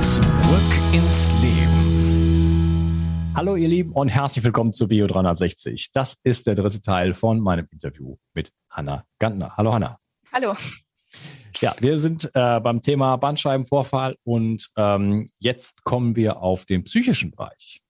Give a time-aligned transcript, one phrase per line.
[0.00, 0.22] Zurück
[0.92, 3.32] ins Leben.
[3.36, 5.90] Hallo ihr Lieben und herzlich willkommen zu Bio 360.
[5.92, 9.56] Das ist der dritte Teil von meinem Interview mit Hanna Gantner.
[9.56, 9.98] Hallo Hanna.
[10.32, 10.54] Hallo.
[11.60, 17.32] Ja, wir sind äh, beim Thema Bandscheibenvorfall und ähm, jetzt kommen wir auf den psychischen
[17.32, 17.82] Bereich.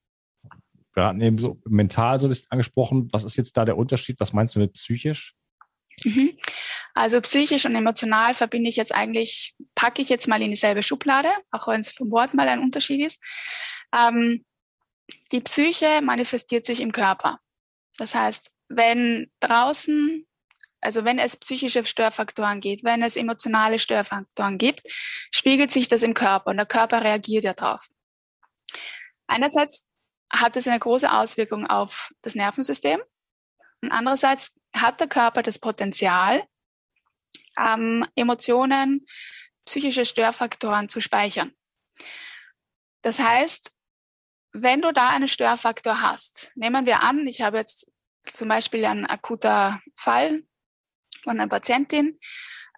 [0.94, 3.08] Wir hatten eben so mental so ein bisschen angesprochen.
[3.12, 4.18] Was ist jetzt da der Unterschied?
[4.18, 5.34] Was meinst du mit psychisch?
[6.04, 6.30] Mhm.
[6.94, 11.31] Also psychisch und emotional verbinde ich jetzt eigentlich, packe ich jetzt mal in dieselbe Schublade,
[11.50, 13.22] auch wenn es vom Wort mal ein Unterschied ist.
[13.97, 14.44] Ähm,
[15.32, 17.41] die Psyche manifestiert sich im Körper.
[17.97, 20.27] Das heißt, wenn draußen
[20.81, 24.82] also wenn es psychische Störfaktoren gibt, wenn es emotionale Störfaktoren gibt,
[25.32, 27.88] spiegelt sich das im Körper und der Körper reagiert ja drauf.
[29.27, 29.87] Einerseits
[30.31, 33.00] hat es eine große Auswirkung auf das Nervensystem
[33.82, 36.44] und andererseits hat der Körper das Potenzial,
[37.58, 39.04] ähm, Emotionen,
[39.64, 41.52] psychische Störfaktoren zu speichern.
[43.02, 43.70] Das heißt,
[44.52, 47.91] wenn du da einen Störfaktor hast, nehmen wir an, ich habe jetzt
[48.32, 50.42] zum Beispiel einen akuter Fall,
[51.22, 52.18] von einer Patientin.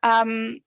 [0.02, 0.64] Ähm,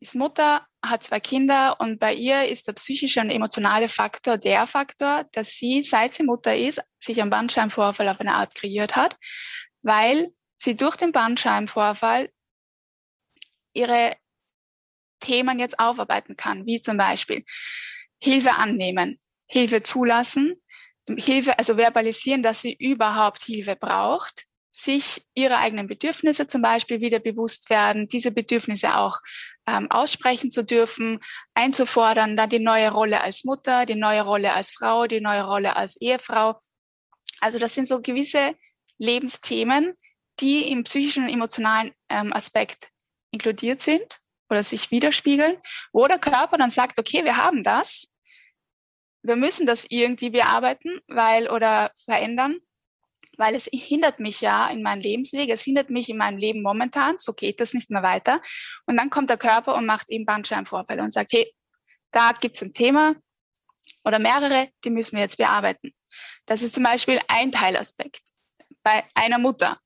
[0.00, 4.66] ist Mutter, hat zwei Kinder und bei ihr ist der psychische und emotionale Faktor der
[4.66, 9.16] Faktor, dass sie, seit sie Mutter ist, sich einen Bandscheibenvorfall auf eine Art kreiert hat,
[9.82, 12.30] weil sie durch den Bandscheibenvorfall
[13.74, 14.16] ihre
[15.20, 17.44] Themen jetzt aufarbeiten kann, wie zum Beispiel
[18.20, 20.54] Hilfe annehmen, Hilfe zulassen,
[21.08, 27.20] Hilfe, also verbalisieren, dass sie überhaupt Hilfe braucht, sich ihrer eigenen Bedürfnisse zum Beispiel wieder
[27.20, 29.18] bewusst werden, diese Bedürfnisse auch
[29.66, 31.20] ähm, aussprechen zu dürfen,
[31.54, 35.76] einzufordern, dann die neue Rolle als Mutter, die neue Rolle als Frau, die neue Rolle
[35.76, 36.58] als Ehefrau.
[37.40, 38.56] Also das sind so gewisse
[38.98, 39.94] Lebensthemen,
[40.40, 42.88] die im psychischen und emotionalen ähm, Aspekt
[43.34, 45.58] inkludiert sind oder sich widerspiegeln,
[45.92, 48.06] wo der Körper dann sagt, okay, wir haben das,
[49.22, 52.58] wir müssen das irgendwie bearbeiten, weil oder verändern,
[53.36, 57.16] weil es hindert mich ja in meinem Lebensweg, es hindert mich in meinem Leben momentan,
[57.18, 58.40] so geht das nicht mehr weiter.
[58.86, 61.50] Und dann kommt der Körper und macht eben Bandscheibenvorfälle und sagt, hey,
[62.12, 63.14] da gibt's ein Thema
[64.04, 65.94] oder mehrere, die müssen wir jetzt bearbeiten.
[66.46, 68.33] Das ist zum Beispiel ein Teilaspekt
[68.84, 69.78] bei einer Mutter.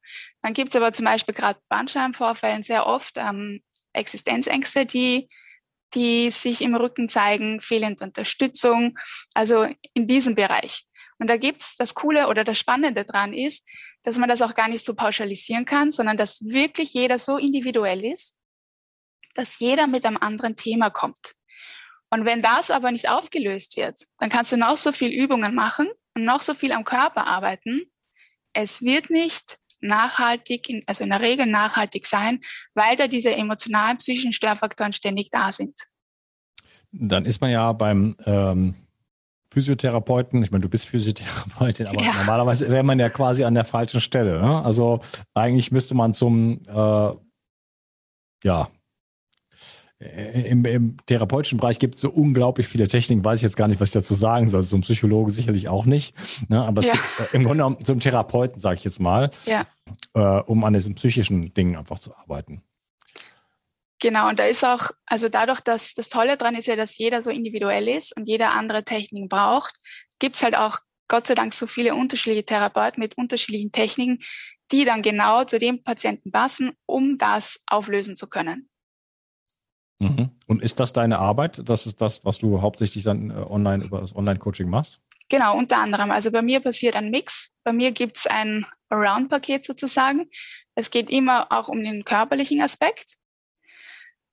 [0.42, 3.62] Dann gibt's aber zum Beispiel gerade Bandscheibenvorfällen sehr oft ähm,
[3.94, 5.28] Existenzängste, die
[5.94, 8.98] die sich im Rücken zeigen, fehlende Unterstützung,
[9.34, 10.84] also in diesem Bereich.
[11.18, 13.64] Und da gibt's das Coole oder das Spannende dran ist,
[14.02, 18.04] dass man das auch gar nicht so pauschalisieren kann, sondern dass wirklich jeder so individuell
[18.04, 18.36] ist,
[19.34, 21.34] dass jeder mit einem anderen Thema kommt.
[22.10, 25.88] Und wenn das aber nicht aufgelöst wird, dann kannst du noch so viel Übungen machen
[26.14, 27.90] und noch so viel am Körper arbeiten.
[28.52, 32.40] Es wird nicht nachhaltig, also in der Regel nachhaltig sein,
[32.74, 35.78] weil da diese emotionalen, psychischen Störfaktoren ständig da sind.
[36.90, 38.74] Dann ist man ja beim ähm,
[39.52, 42.14] Physiotherapeuten, ich meine, du bist Physiotherapeutin, aber ja.
[42.14, 44.40] normalerweise wäre man ja quasi an der falschen Stelle.
[44.40, 44.64] Ne?
[44.64, 45.00] Also
[45.34, 47.12] eigentlich müsste man zum, äh,
[48.44, 48.70] ja,
[50.00, 53.80] im, im therapeutischen Bereich gibt es so unglaublich viele Techniken, weiß ich jetzt gar nicht,
[53.80, 54.62] was ich dazu sagen soll.
[54.62, 56.14] Zum Psychologe sicherlich auch nicht.
[56.48, 56.62] Ne?
[56.62, 56.92] Aber ja.
[56.92, 59.66] gibt, äh, im Grunde genommen zum Therapeuten, sage ich jetzt mal, ja.
[60.14, 62.62] äh, um an diesen psychischen Dingen einfach zu arbeiten.
[64.00, 67.20] Genau, und da ist auch, also dadurch, dass das Tolle daran ist ja, dass jeder
[67.20, 69.74] so individuell ist und jeder andere Techniken braucht,
[70.20, 70.78] gibt es halt auch
[71.08, 74.18] Gott sei Dank so viele unterschiedliche Therapeuten mit unterschiedlichen Techniken,
[74.70, 78.68] die dann genau zu dem Patienten passen, um das auflösen zu können.
[79.98, 80.30] Mhm.
[80.46, 81.68] Und ist das deine Arbeit?
[81.68, 85.02] Das ist das, was du hauptsächlich dann äh, online über das Online-Coaching machst?
[85.28, 86.10] Genau, unter anderem.
[86.10, 87.50] Also bei mir passiert ein Mix.
[87.64, 90.30] Bei mir gibt es ein Around-Paket sozusagen.
[90.74, 93.16] Es geht immer auch um den körperlichen Aspekt.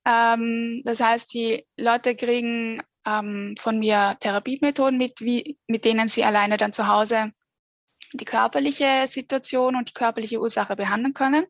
[0.06, 6.24] Ähm, das heißt, die Leute kriegen ähm, von mir Therapiemethoden mit, wie, mit denen sie
[6.24, 7.32] alleine dann zu Hause
[8.12, 11.44] die körperliche Situation und die körperliche Ursache behandeln können.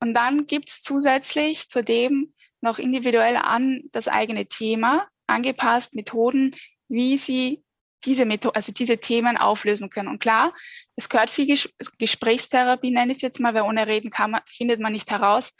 [0.00, 2.34] Und dann gibt es zusätzlich zu dem
[2.64, 6.56] noch individuell an das eigene Thema angepasst Methoden,
[6.88, 7.62] wie sie
[8.04, 10.08] diese Methode, also diese Themen auflösen können.
[10.08, 10.52] Und klar,
[10.96, 11.68] es gehört viel Ges
[11.98, 15.52] Gesprächstherapie, nenne ich es jetzt mal, weil ohne Reden kann man, findet man nicht heraus,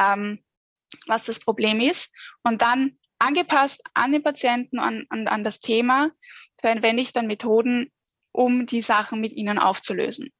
[0.00, 0.42] ähm,
[1.06, 2.10] was das Problem ist.
[2.42, 6.10] Und dann angepasst an den Patienten und an, an das Thema
[6.60, 7.92] verwende ich dann Methoden,
[8.32, 10.32] um die Sachen mit ihnen aufzulösen.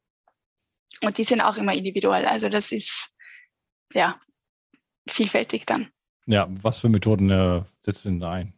[1.02, 2.26] Und die sind auch immer individuell.
[2.26, 3.10] Also das ist
[3.92, 4.18] ja
[5.08, 5.93] vielfältig dann.
[6.26, 8.54] Ja, was für Methoden äh, setzt du denn da ein?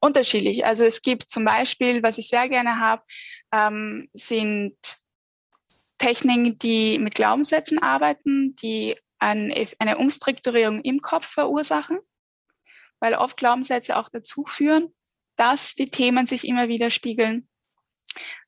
[0.00, 0.64] Unterschiedlich.
[0.64, 3.02] Also es gibt zum Beispiel, was ich sehr gerne habe,
[3.52, 4.76] ähm, sind
[5.98, 11.98] Techniken, die mit Glaubenssätzen arbeiten, die ein, eine Umstrukturierung im Kopf verursachen,
[13.00, 14.92] weil oft Glaubenssätze auch dazu führen,
[15.36, 17.48] dass die Themen sich immer wieder spiegeln.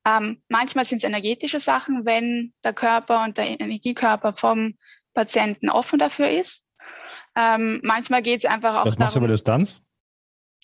[0.05, 4.77] Ähm, manchmal sind es energetische Sachen, wenn der Körper und der Energiekörper vom
[5.15, 6.67] Patienten offen dafür ist.
[7.37, 8.85] Ähm, manchmal geht es einfach auch.
[8.85, 9.83] Das machst darum, du über Distanz?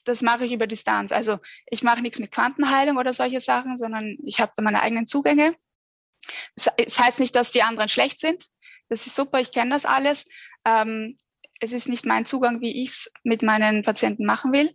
[0.04, 1.12] Das mache ich über Distanz.
[1.12, 5.06] Also ich mache nichts mit Quantenheilung oder solche Sachen, sondern ich habe da meine eigenen
[5.06, 5.54] Zugänge.
[6.54, 8.46] Das heißt nicht, dass die anderen schlecht sind.
[8.88, 10.24] Das ist super, ich kenne das alles.
[10.64, 11.16] Ähm,
[11.60, 14.74] es ist nicht mein Zugang, wie ich es mit meinen Patienten machen will.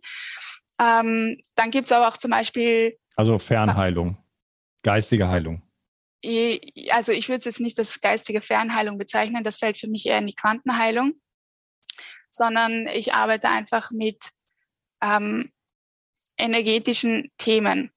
[0.80, 2.98] Ähm, dann gibt es aber auch zum Beispiel.
[3.16, 4.18] Also Fernheilung,
[4.84, 5.62] geistige Heilung.
[6.90, 10.20] Also ich würde es jetzt nicht als geistige Fernheilung bezeichnen, das fällt für mich eher
[10.20, 11.14] in die Quantenheilung,
[12.34, 14.32] sondern ich arbeite einfach mit
[15.02, 15.52] ähm,
[16.38, 17.92] energetischen Themen,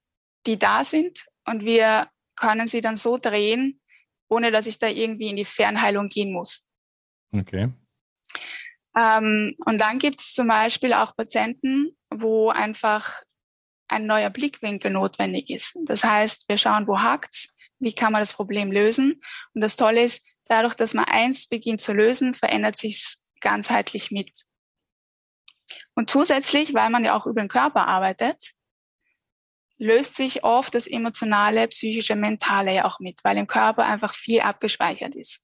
[0.47, 3.81] die da sind und wir können sie dann so drehen,
[4.29, 6.69] ohne dass ich da irgendwie in die Fernheilung gehen muss.
[7.33, 7.73] Okay.
[8.97, 13.23] Ähm, und dann gibt es zum Beispiel auch Patienten, wo einfach
[13.89, 15.77] ein neuer Blickwinkel notwendig ist.
[15.85, 19.21] Das heißt, wir schauen, wo hakt's, wie kann man das Problem lösen.
[19.53, 24.45] Und das Tolle ist, dadurch, dass man eins beginnt zu lösen, verändert sich ganzheitlich mit.
[25.95, 28.55] Und zusätzlich, weil man ja auch über den Körper arbeitet,
[29.79, 34.41] löst sich oft das emotionale, psychische, mentale ja auch mit, weil im Körper einfach viel
[34.41, 35.41] abgespeichert ist.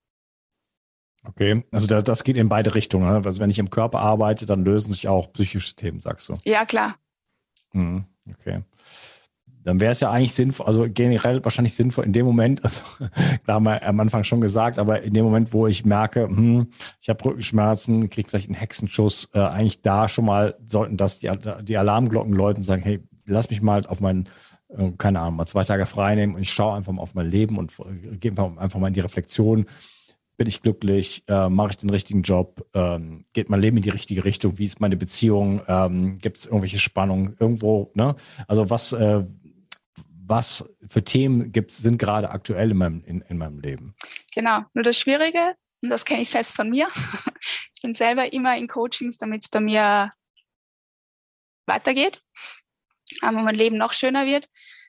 [1.22, 3.06] Okay, also das, das geht in beide Richtungen.
[3.06, 3.22] Ne?
[3.24, 6.34] Also wenn ich im Körper arbeite, dann lösen sich auch psychische Themen, sagst du.
[6.44, 6.98] Ja, klar.
[7.72, 8.62] Mhm, okay.
[9.62, 12.82] Dann wäre es ja eigentlich sinnvoll, also generell wahrscheinlich sinnvoll in dem Moment, also
[13.44, 16.68] klar haben wir am Anfang schon gesagt, aber in dem Moment, wo ich merke, hm,
[17.00, 21.30] ich habe Rückenschmerzen, kriege vielleicht einen Hexenschuss, äh, eigentlich da schon mal sollten das die,
[21.62, 24.28] die Alarmglocken läuten und sagen, hey, lass mich mal auf meinen,
[24.68, 27.30] äh, keine Ahnung, mal zwei Tage frei nehmen und ich schaue einfach mal auf mein
[27.30, 29.66] Leben und äh, gehe einfach mal in die Reflexion.
[30.36, 31.22] Bin ich glücklich?
[31.28, 32.66] Äh, Mache ich den richtigen Job?
[32.72, 34.56] Ähm, geht mein Leben in die richtige Richtung?
[34.56, 35.60] Wie ist meine Beziehung?
[35.68, 37.90] Ähm, Gibt es irgendwelche Spannungen irgendwo?
[37.92, 38.16] Ne?
[38.48, 39.22] Also was, äh,
[40.30, 43.94] was für Themen gibt's, sind gerade aktuell in meinem, in, in meinem Leben?
[44.34, 44.60] Genau.
[44.72, 46.88] Nur das Schwierige, und das kenne ich selbst von mir.
[47.74, 50.12] Ich bin selber immer in Coachings, damit es bei mir
[51.64, 52.22] weitergeht
[53.22, 54.46] ähm, wo mein Leben noch schöner wird.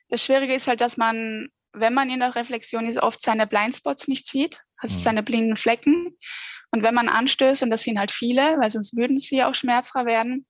[0.08, 4.08] Das Schwierige ist halt, dass man, wenn man in der Reflexion ist, oft seine Blindspots
[4.08, 5.00] nicht sieht, also mhm.
[5.00, 6.16] seine blinden Flecken.
[6.70, 10.06] Und wenn man anstößt, und das sind halt viele, weil sonst würden sie auch schmerzfrei
[10.06, 10.46] werden,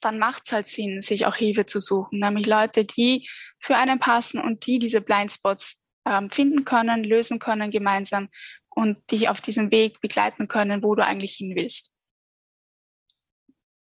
[0.00, 3.28] dann macht es halt Sinn, sich auch Hilfe zu suchen, nämlich Leute, die
[3.58, 5.76] für einen passen und die diese Blindspots
[6.06, 8.28] ähm, finden können, lösen können gemeinsam
[8.70, 11.92] und dich auf diesem Weg begleiten können, wo du eigentlich hin willst.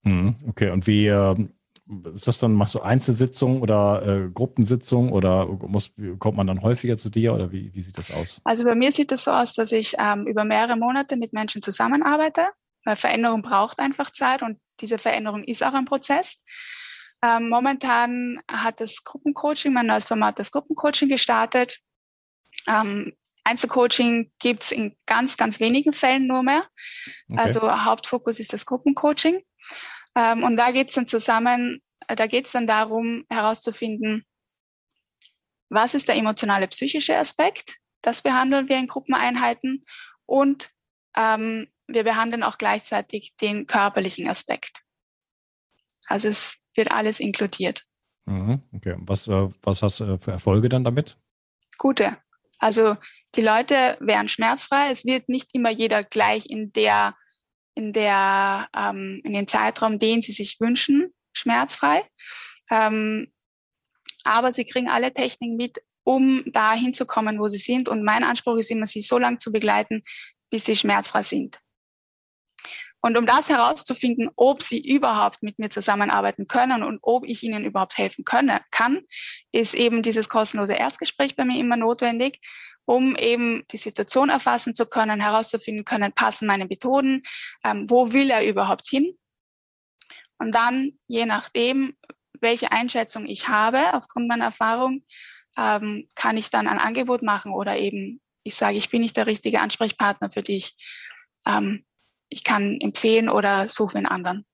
[0.04, 1.54] Mhm, okay, und wie, ähm,
[2.14, 6.98] ist das dann, machst du Einzelsitzungen oder äh, Gruppensitzungen oder muss, kommt man dann häufiger
[6.98, 8.42] zu dir oder wie, wie sieht das aus?
[8.44, 11.62] Also bei mir sieht es so aus, dass ich ähm, über mehrere Monate mit Menschen
[11.62, 12.48] zusammenarbeite,
[12.86, 16.38] weil Veränderung braucht einfach Zeit und diese Veränderung ist auch ein Prozess.
[17.24, 21.80] Ähm, momentan hat das Gruppencoaching, mein neues Format, das Gruppencoaching gestartet.
[22.68, 26.68] Ähm, Einzelcoaching gibt es in ganz, ganz wenigen Fällen nur mehr.
[27.30, 27.40] Okay.
[27.40, 29.44] Also Hauptfokus ist das Gruppencoaching.
[30.16, 34.26] Ähm, und da geht es dann zusammen, äh, da geht es dann darum herauszufinden,
[35.70, 37.78] was ist der emotionale psychische Aspekt?
[38.02, 39.86] Das behandeln wir in Gruppeneinheiten
[40.26, 40.72] und
[41.16, 44.84] ähm, wir behandeln auch gleichzeitig den körperlichen Aspekt.
[46.08, 47.86] Also es wird alles inkludiert.
[48.26, 51.18] Mhm, okay, was, äh, was hast du für Erfolge dann damit?
[51.78, 52.18] Gute.
[52.60, 52.98] Also
[53.36, 54.92] die Leute wären schmerzfrei.
[54.92, 57.16] Es wird nicht immer jeder gleich in der,
[57.76, 62.04] in der, ähm, in den Zeitraum, den sie sich wünschen, schmerzfrei.
[62.70, 63.32] Ähm,
[64.24, 67.90] aber sie kriegen alle Techniken mit, um da hinzukommen, wo sie sind.
[67.90, 70.04] Und mein Anspruch ist immer, sie so lange zu begleiten,
[70.50, 71.58] bis sie schmerzfrei sind.
[73.02, 77.66] Und um das herauszufinden, ob sie überhaupt mit mir zusammenarbeiten können und ob ich ihnen
[77.66, 79.02] überhaupt helfen könne, kann,
[79.52, 82.40] ist eben dieses kostenlose Erstgespräch bei mir immer notwendig,
[82.86, 87.24] um eben die Situation erfassen zu können, herauszufinden können, passen meine Methoden,
[87.64, 89.18] ähm, wo will er überhaupt hin.
[90.38, 91.96] Und dann, je nachdem,
[92.40, 95.06] welche Einschätzung ich habe, aufgrund meiner Erfahrung,
[95.58, 99.28] ähm, kann ich dann ein Angebot machen oder eben, ich sage, ich bin nicht der
[99.28, 100.76] richtige Ansprechpartner für dich.
[101.48, 101.86] Ähm,
[102.32, 104.46] ich kann empfehlen oder suche einen anderen.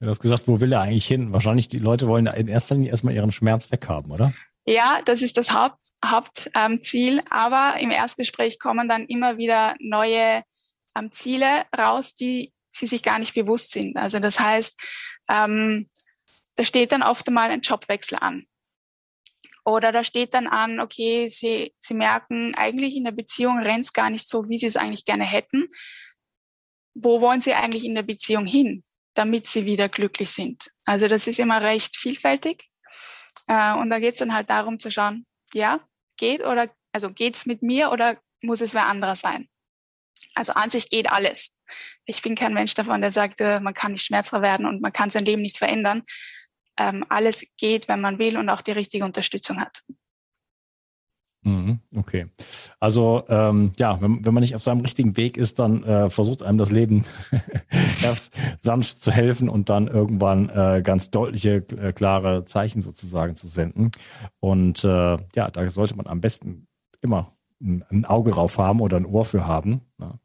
[0.00, 1.32] Du hast gesagt, wo will er eigentlich hin?
[1.32, 4.32] Wahrscheinlich die Leute wollen in erster Linie erstmal ihren Schmerz weghaben, oder?
[4.64, 7.18] Ja, das ist das Haupt, Hauptziel.
[7.18, 10.44] Ähm, aber im Erstgespräch kommen dann immer wieder neue
[10.96, 13.96] ähm, Ziele raus, die sie sich gar nicht bewusst sind.
[13.96, 14.78] Also das heißt,
[15.28, 15.88] ähm,
[16.56, 18.44] da steht dann oft einmal ein Jobwechsel an.
[19.64, 23.92] Oder da steht dann an, okay, sie, sie merken, eigentlich in der Beziehung rennt es
[23.92, 25.68] gar nicht so, wie sie es eigentlich gerne hätten
[27.00, 28.82] wo wollen sie eigentlich in der Beziehung hin,
[29.14, 30.70] damit sie wieder glücklich sind.
[30.84, 32.68] Also das ist immer recht vielfältig.
[33.48, 35.80] Äh, und da geht es dann halt darum zu schauen, ja,
[36.16, 39.48] geht oder, also geht's mit mir oder muss es wer anderer sein?
[40.34, 41.54] Also an sich geht alles.
[42.04, 44.92] Ich bin kein Mensch davon, der sagt, äh, man kann nicht schmerzfrei werden und man
[44.92, 46.02] kann sein Leben nicht verändern.
[46.78, 49.82] Ähm, alles geht, wenn man will und auch die richtige Unterstützung hat.
[51.42, 52.26] Mhm, okay.
[52.80, 56.42] Also ähm, ja, wenn, wenn man nicht auf seinem richtigen Weg ist, dann äh, versucht
[56.42, 57.04] einem das Leben
[58.02, 63.46] erst sanft zu helfen und dann irgendwann äh, ganz deutliche, äh, klare Zeichen sozusagen zu
[63.46, 63.92] senden.
[64.40, 66.66] Und äh, ja, da sollte man am besten
[67.00, 69.82] immer ein, ein Auge drauf haben oder ein Ohr für haben.
[69.96, 70.18] Ne?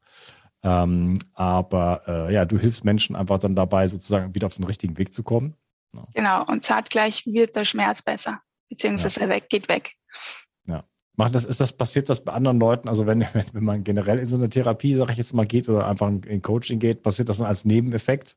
[0.64, 4.98] Ähm, aber äh, ja, du hilfst Menschen einfach dann dabei, sozusagen wieder auf den richtigen
[4.98, 5.56] Weg zu kommen.
[5.92, 6.04] Ne?
[6.16, 9.28] Genau, und zeitgleich wird der Schmerz besser, beziehungsweise ja.
[9.28, 9.96] er weg, geht weg.
[11.16, 12.90] Macht das, ist das, passiert das bei anderen Leuten?
[12.90, 15.70] Also wenn, wenn, wenn man generell in so eine Therapie, sag ich jetzt mal, geht
[15.70, 18.36] oder einfach in Coaching geht, passiert das dann als Nebeneffekt?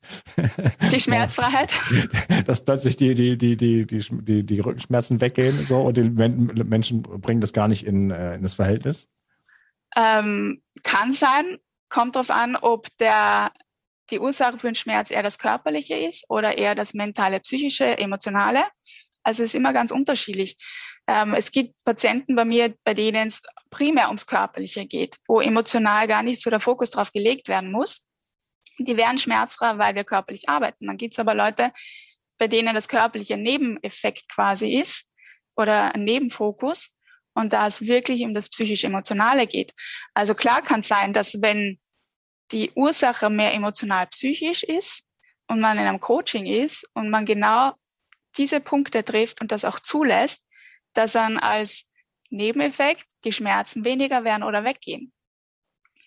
[0.92, 1.74] Die Schmerzfreiheit?
[2.46, 7.02] Dass plötzlich die, die, die, die, die, die, die Rückenschmerzen weggehen so und die Menschen
[7.02, 9.08] bringen das gar nicht in, äh, in das Verhältnis?
[9.96, 11.58] Ähm, kann sein.
[11.88, 13.52] Kommt darauf an, ob der,
[14.10, 18.64] die Ursache für den Schmerz eher das Körperliche ist oder eher das mentale, psychische, emotionale.
[19.26, 20.56] Also es ist immer ganz unterschiedlich.
[21.08, 26.06] Ähm, es gibt Patienten bei mir, bei denen es primär ums Körperliche geht, wo emotional
[26.06, 28.06] gar nicht so der Fokus drauf gelegt werden muss.
[28.78, 30.86] Die werden schmerzfrei, weil wir körperlich arbeiten.
[30.86, 31.72] Dann gibt es aber Leute,
[32.38, 35.06] bei denen das körperliche Nebeneffekt quasi ist
[35.56, 36.90] oder ein Nebenfokus
[37.34, 39.72] und da es wirklich um das psychisch-emotionale geht.
[40.14, 41.80] Also klar kann es sein, dass wenn
[42.52, 45.04] die Ursache mehr emotional-psychisch ist
[45.48, 47.72] und man in einem Coaching ist und man genau
[48.36, 50.46] diese Punkte trifft und das auch zulässt,
[50.92, 51.86] dass dann als
[52.30, 55.12] Nebeneffekt die Schmerzen weniger werden oder weggehen.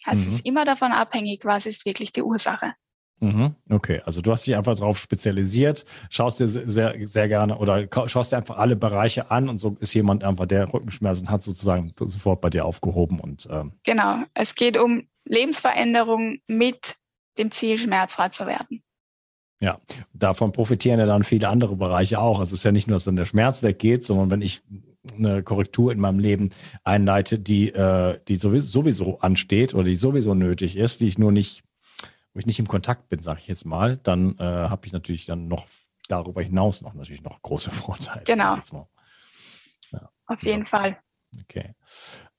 [0.05, 0.27] Also mhm.
[0.27, 2.74] es ist immer davon abhängig, was ist wirklich die Ursache.
[3.21, 3.55] Mhm.
[3.69, 8.31] Okay, also du hast dich einfach darauf spezialisiert, schaust dir sehr, sehr gerne oder schaust
[8.31, 12.39] dir einfach alle Bereiche an und so ist jemand einfach, der Rückenschmerzen hat, sozusagen sofort
[12.39, 14.24] bei dir aufgehoben und ähm genau.
[14.33, 16.95] Es geht um Lebensveränderung mit
[17.38, 18.83] dem Ziel, schmerzfrei zu werden.
[19.62, 19.75] Ja,
[20.13, 22.39] davon profitieren ja dann viele andere Bereiche auch.
[22.39, 24.62] Also es ist ja nicht nur, dass dann der Schmerz weggeht, sondern wenn ich
[25.18, 26.51] eine Korrektur in meinem Leben
[26.84, 31.32] einleite, die, äh, die sowieso, sowieso ansteht oder die sowieso nötig ist, die ich nur
[31.32, 31.63] nicht,
[32.34, 35.25] wo ich nicht im Kontakt bin, sage ich jetzt mal, dann äh, habe ich natürlich
[35.25, 35.66] dann noch
[36.08, 38.24] darüber hinaus noch natürlich noch große Vorteile.
[38.25, 38.58] Genau.
[39.92, 40.66] Ja, Auf jeden ja.
[40.66, 40.98] Fall.
[41.43, 41.75] Okay.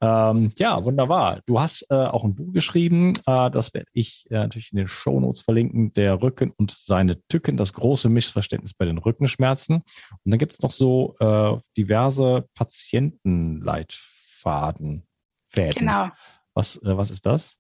[0.01, 1.43] Ähm, ja, wunderbar.
[1.47, 4.89] Du hast äh, auch ein Buch geschrieben, äh, das werde ich äh, natürlich in den
[4.89, 9.77] Shownotes verlinken, der Rücken und seine Tücken, das große Missverständnis bei den Rückenschmerzen.
[9.77, 9.85] Und
[10.25, 15.07] dann gibt es noch so äh, diverse Patientenleitfaden,
[15.49, 15.79] Fäden.
[15.79, 16.09] Genau.
[16.55, 17.59] Was, äh, was ist das?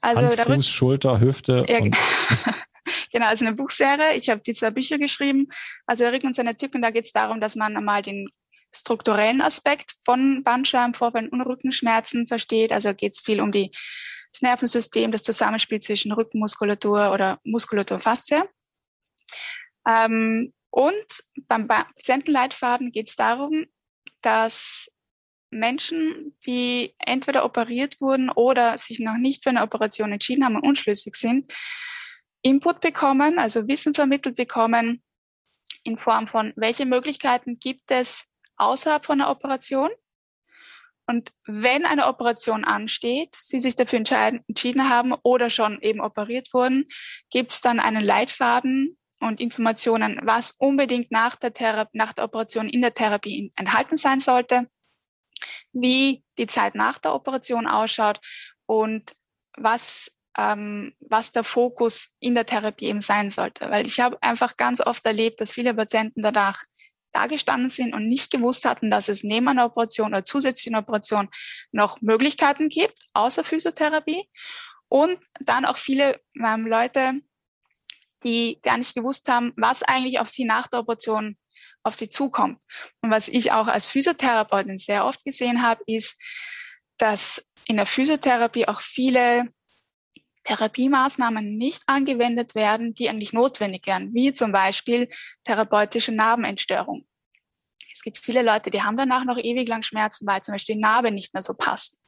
[0.00, 1.64] Also Hand, Fuß, Schulter, Hüfte.
[1.68, 1.96] Ja, und
[3.12, 4.16] genau, also eine Buchserie.
[4.16, 5.48] Ich habe die zwei Bücher geschrieben.
[5.86, 8.28] Also der Rücken und seine Tücken, da geht es darum, dass man einmal den
[8.72, 12.72] strukturellen Aspekt von Bandscheibenvorfällen und Rückenschmerzen versteht.
[12.72, 13.70] Also geht es viel um die,
[14.32, 18.42] das Nervensystem, das Zusammenspiel zwischen Rückenmuskulatur oder Muskulatur Faszie.
[19.86, 23.66] Ähm, und beim Patientenleitfaden geht es darum,
[24.22, 24.90] dass
[25.50, 30.66] Menschen, die entweder operiert wurden oder sich noch nicht für eine Operation entschieden haben und
[30.66, 31.52] unschlüssig sind,
[32.42, 35.02] Input bekommen, also Wissen vermittelt bekommen
[35.84, 38.24] in Form von, welche Möglichkeiten gibt es
[38.58, 39.90] außerhalb von einer Operation?
[41.06, 46.86] Und wenn eine Operation ansteht, Sie sich dafür entschieden haben oder schon eben operiert wurden,
[47.30, 52.68] gibt es dann einen Leitfaden und Informationen, was unbedingt nach der, Thera nach der Operation
[52.68, 54.68] in der Therapie enthalten sein sollte,
[55.72, 58.20] wie die Zeit nach der Operation ausschaut
[58.66, 59.12] und
[59.56, 63.70] was, ähm, was der Fokus in der Therapie eben sein sollte.
[63.70, 66.64] Weil ich habe einfach ganz oft erlebt, dass viele Patienten danach
[67.18, 71.28] dagestanden sind und nicht gewusst hatten, dass es neben einer Operation oder zusätzlichen Operation
[71.72, 74.28] noch Möglichkeiten gibt, außer Physiotherapie.
[74.88, 77.20] Und dann auch viele ähm, Leute,
[78.24, 81.36] die gar nicht gewusst haben, was eigentlich auf sie nach der Operation
[81.82, 82.62] auf sie zukommt.
[83.02, 86.16] Und was ich auch als Physiotherapeutin sehr oft gesehen habe, ist,
[86.98, 89.48] dass in der Physiotherapie auch viele
[90.44, 95.08] Therapiemaßnahmen nicht angewendet werden, die eigentlich notwendig wären, wie zum Beispiel
[95.44, 97.07] therapeutische Narbenentstörung.
[97.92, 100.80] Es gibt viele Leute, die haben danach noch ewig lang Schmerzen, weil zum Beispiel die
[100.80, 102.02] Narbe nicht mehr so passt.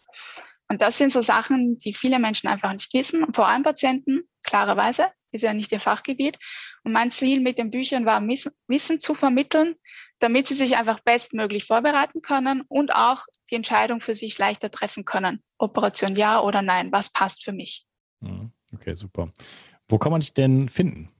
[0.68, 5.08] Und das sind so Sachen, die viele Menschen einfach nicht wissen, vor allem Patienten, klarerweise,
[5.32, 6.38] ist ja nicht ihr Fachgebiet.
[6.84, 9.74] Und mein Ziel mit den Büchern war, Wissen zu vermitteln,
[10.18, 15.04] damit sie sich einfach bestmöglich vorbereiten können und auch die Entscheidung für sich leichter treffen
[15.04, 15.42] können.
[15.58, 17.86] Operation ja oder nein, was passt für mich.
[18.20, 18.52] Mhm.
[18.72, 19.32] Okay, super.
[19.88, 21.12] Wo kann man dich denn finden?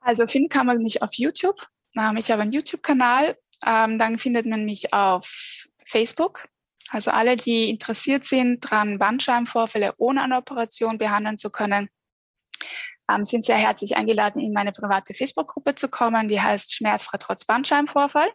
[0.00, 1.66] Also finden kann man mich auf YouTube.
[1.98, 3.36] Ähm, ich habe einen YouTube-Kanal.
[3.66, 6.48] Ähm, dann findet man mich auf Facebook.
[6.90, 11.88] Also alle, die interessiert sind, daran Bandscheibenvorfälle ohne eine Operation behandeln zu können,
[13.10, 16.28] ähm, sind sehr herzlich eingeladen, in meine private Facebook-Gruppe zu kommen.
[16.28, 18.30] Die heißt Schmerzfrei trotz Bandscheibenvorfall.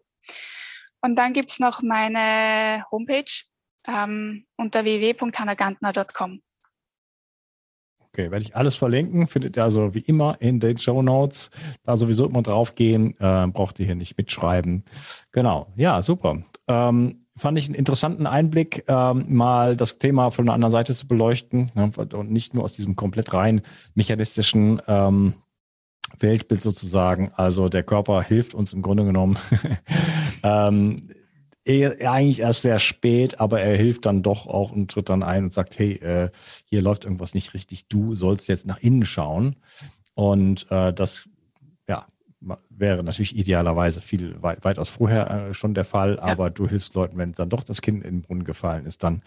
[1.02, 3.32] Und dann gibt's noch meine Homepage
[3.88, 6.42] ähm, unter www.hannagantner.com.
[8.14, 9.28] Okay, werde ich alles verlinken.
[9.28, 11.52] Findet ihr also wie immer in den Show Notes.
[11.84, 13.16] Da sowieso immer draufgehen.
[13.20, 14.84] Äh, braucht ihr hier nicht mitschreiben.
[15.32, 15.68] Genau.
[15.76, 16.42] Ja, super.
[16.68, 21.08] Ähm, fand ich einen interessanten Einblick, ähm, mal das Thema von einer anderen Seite zu
[21.08, 23.62] beleuchten ne, und nicht nur aus diesem komplett rein
[23.96, 25.36] mechanistischen ähm,
[26.20, 27.32] Weltbild sozusagen.
[27.36, 29.38] Also der Körper hilft uns im Grunde genommen.
[30.44, 31.10] ähm,
[31.70, 35.46] er, eigentlich erst sehr spät, aber er hilft dann doch auch und tritt dann ein
[35.46, 36.30] und sagt, hey, äh,
[36.66, 39.56] hier läuft irgendwas nicht richtig, du sollst jetzt nach innen schauen.
[40.16, 41.30] Und äh, das
[42.70, 46.24] wäre natürlich idealerweise viel weit, weitaus vorher äh, schon der Fall, ja.
[46.24, 49.22] aber du hilfst Leuten, wenn dann doch das Kind in den Brunnen gefallen ist, dann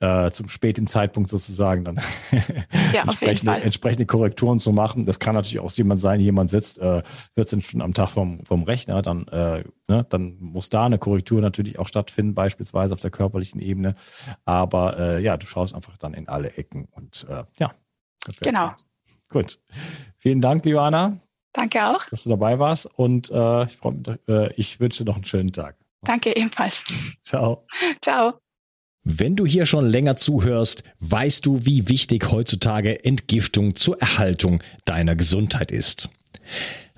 [0.00, 2.00] äh, zum späten Zeitpunkt sozusagen dann
[2.92, 5.04] ja, entsprechende, entsprechende Korrekturen zu machen.
[5.04, 7.02] Das kann natürlich auch jemand sein, jemand sitzt äh,
[7.34, 11.40] 14 Stunden am Tag vom, vom Rechner, dann, äh, ne, dann muss da eine Korrektur
[11.40, 13.94] natürlich auch stattfinden, beispielsweise auf der körperlichen Ebene.
[14.44, 17.72] Aber äh, ja, du schaust einfach dann in alle Ecken und äh, ja.
[18.40, 18.72] Genau.
[19.28, 19.60] Gut.
[20.18, 21.20] Vielen Dank, Liana.
[21.56, 22.04] Danke auch.
[22.10, 23.92] Dass du dabei warst und äh, ich, freu,
[24.28, 25.76] äh, ich wünsche dir noch einen schönen Tag.
[26.02, 26.84] Danke ebenfalls.
[27.22, 27.66] Ciao.
[28.02, 28.34] Ciao.
[29.02, 35.16] Wenn du hier schon länger zuhörst, weißt du, wie wichtig heutzutage Entgiftung zur Erhaltung deiner
[35.16, 36.10] Gesundheit ist.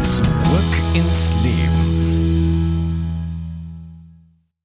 [0.00, 1.87] Zurück ins Leben.